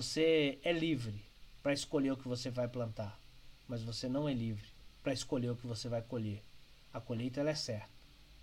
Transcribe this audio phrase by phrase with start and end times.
[0.00, 1.22] Você é livre
[1.62, 3.20] para escolher o que você vai plantar,
[3.68, 4.66] mas você não é livre
[5.02, 6.42] para escolher o que você vai colher.
[6.90, 7.90] A colheita é certa.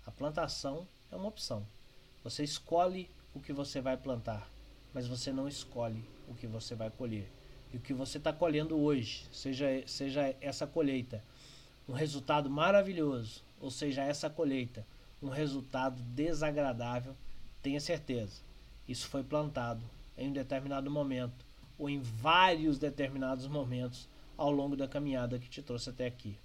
[0.06, 1.66] A plantação é uma opção.
[2.22, 4.48] Você escolhe o que você vai plantar,
[4.94, 7.28] mas você não escolhe o que você vai colher.
[7.74, 11.24] E o que você está colhendo hoje, seja, seja essa colheita
[11.88, 14.86] um resultado maravilhoso, ou seja, essa colheita
[15.20, 17.16] um resultado desagradável,
[17.60, 18.42] tenha certeza,
[18.86, 19.82] isso foi plantado
[20.16, 21.47] em um determinado momento
[21.78, 26.36] ou em vários determinados momentos ao longo da caminhada que te trouxe até aqui.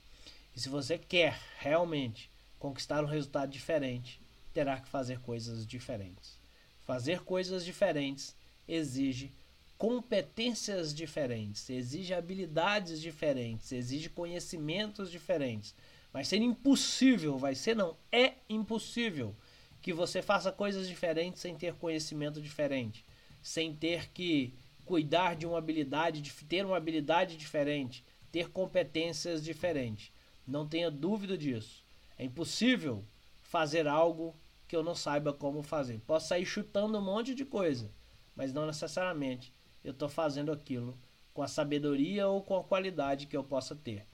[0.55, 4.21] E se você quer realmente conquistar um resultado diferente,
[4.53, 6.37] terá que fazer coisas diferentes.
[6.85, 8.35] Fazer coisas diferentes
[8.67, 9.31] exige
[9.77, 15.75] competências diferentes, exige habilidades diferentes, exige conhecimentos diferentes.
[16.11, 19.35] Vai ser impossível, vai ser não, é impossível
[19.81, 23.03] que você faça coisas diferentes sem ter conhecimento diferente,
[23.41, 24.53] sem ter que
[24.85, 30.11] cuidar de uma habilidade, de ter uma habilidade diferente, ter competências diferentes.
[30.47, 31.83] Não tenha dúvida disso.
[32.17, 33.03] É impossível
[33.41, 34.35] fazer algo
[34.67, 35.99] que eu não saiba como fazer.
[36.07, 37.91] Posso sair chutando um monte de coisa,
[38.35, 39.53] mas não necessariamente
[39.83, 40.97] eu estou fazendo aquilo
[41.33, 44.05] com a sabedoria ou com a qualidade que eu possa ter.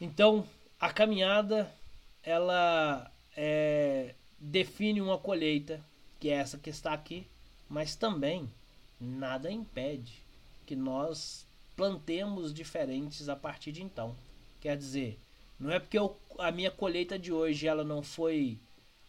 [0.00, 0.46] Então,
[0.80, 1.72] a caminhada
[2.22, 5.80] ela é, define uma colheita,
[6.18, 7.26] que é essa que está aqui,
[7.68, 8.50] mas também
[9.02, 10.22] nada impede
[10.64, 11.44] que nós
[11.76, 14.14] plantemos diferentes a partir de então.
[14.60, 15.18] Quer dizer,
[15.58, 18.58] não é porque eu, a minha colheita de hoje ela não foi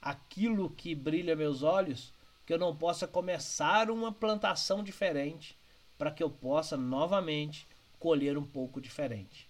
[0.02, 2.12] aquilo que brilha meus olhos
[2.46, 5.56] que eu não possa começar uma plantação diferente
[5.98, 7.68] para que eu possa novamente
[8.00, 9.48] colher um pouco diferente.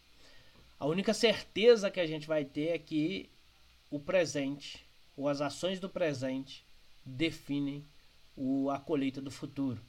[0.80, 3.30] A única certeza que a gente vai ter é que
[3.90, 4.86] o presente,
[5.16, 6.64] ou as ações do presente,
[7.06, 7.84] definem
[8.36, 9.82] o, a colheita do futuro.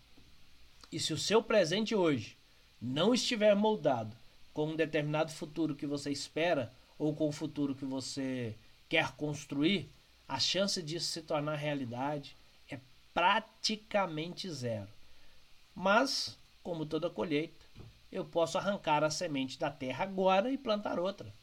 [0.95, 2.39] E se o seu presente hoje
[2.81, 4.17] não estiver moldado
[4.53, 8.55] com um determinado futuro que você espera, ou com o futuro que você
[8.89, 9.91] quer construir,
[10.29, 12.37] a chance disso se tornar realidade
[12.71, 12.79] é
[13.13, 14.87] praticamente zero.
[15.75, 17.67] Mas, como toda colheita,
[18.13, 21.35] eu posso arrancar a semente da terra agora e plantar outra.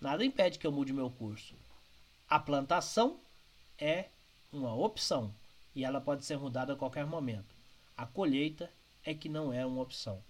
[0.00, 1.54] Nada impede que eu mude meu curso.
[2.28, 3.20] A plantação
[3.78, 4.06] é
[4.52, 5.32] uma opção
[5.72, 7.54] e ela pode ser mudada a qualquer momento.
[7.96, 8.68] A colheita
[9.08, 10.20] é que não é uma opção.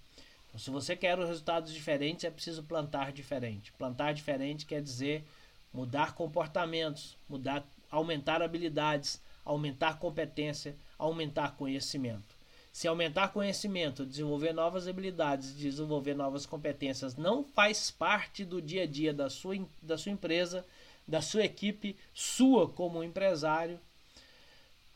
[0.47, 3.73] Então, se você quer resultados diferentes, é preciso plantar diferente.
[3.73, 5.25] Plantar diferente quer dizer
[5.73, 12.37] mudar comportamentos, mudar, aumentar habilidades, aumentar competência, aumentar conhecimento.
[12.73, 18.87] Se aumentar conhecimento, desenvolver novas habilidades, desenvolver novas competências não faz parte do dia a
[18.87, 20.65] dia da sua, da sua empresa,
[21.07, 23.81] da sua equipe, sua como empresário,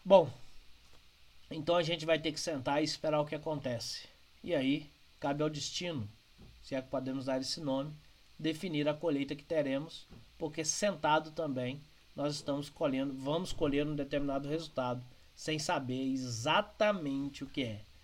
[0.05, 0.31] bom,
[1.53, 4.07] então a gente vai ter que sentar e esperar o que acontece.
[4.43, 4.91] E aí
[5.21, 6.09] cabe ao destino,
[6.63, 7.93] se é que podemos dar esse nome,
[8.39, 10.07] definir a colheita que teremos,
[10.39, 11.81] porque sentado também
[12.15, 15.03] nós estamos colhendo, vamos colher um determinado resultado
[15.35, 17.81] sem saber exatamente o que é.